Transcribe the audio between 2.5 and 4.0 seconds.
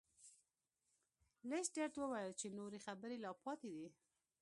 نورې خبرې لا پاتې دي.